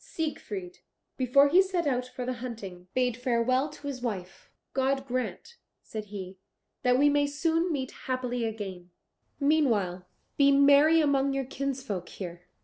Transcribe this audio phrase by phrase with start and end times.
[0.03, 0.79] Siegfried,
[1.15, 6.05] before he set out for the hunting, bade farewell to his wife: "God grant," said
[6.05, 6.39] he,
[6.81, 8.89] "that we may soon meet happily again;
[9.39, 12.47] meanwhile be merry among your kinsfolk here."